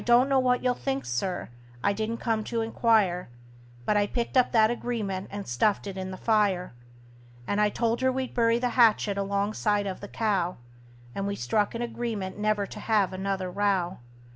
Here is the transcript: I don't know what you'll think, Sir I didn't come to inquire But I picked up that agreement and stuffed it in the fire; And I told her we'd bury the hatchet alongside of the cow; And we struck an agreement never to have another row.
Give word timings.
I 0.01 0.03
don't 0.03 0.29
know 0.29 0.39
what 0.39 0.63
you'll 0.63 0.73
think, 0.73 1.05
Sir 1.05 1.49
I 1.83 1.93
didn't 1.93 2.17
come 2.17 2.43
to 2.45 2.61
inquire 2.61 3.29
But 3.85 3.97
I 3.97 4.07
picked 4.07 4.35
up 4.35 4.51
that 4.51 4.71
agreement 4.71 5.27
and 5.31 5.45
stuffed 5.47 5.85
it 5.85 5.95
in 5.95 6.09
the 6.09 6.17
fire; 6.17 6.73
And 7.45 7.61
I 7.61 7.69
told 7.69 8.01
her 8.01 8.11
we'd 8.11 8.33
bury 8.33 8.57
the 8.57 8.69
hatchet 8.69 9.19
alongside 9.19 9.85
of 9.85 9.99
the 9.99 10.07
cow; 10.07 10.57
And 11.13 11.27
we 11.27 11.35
struck 11.35 11.75
an 11.75 11.83
agreement 11.83 12.39
never 12.39 12.65
to 12.65 12.79
have 12.79 13.13
another 13.13 13.51
row. 13.51 13.99